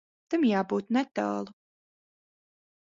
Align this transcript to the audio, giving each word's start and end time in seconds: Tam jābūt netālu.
Tam 0.33 0.45
jābūt 0.51 0.89
netālu. 0.97 1.55